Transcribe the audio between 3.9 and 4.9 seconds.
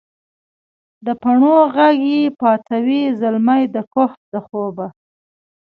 کهف دخوبه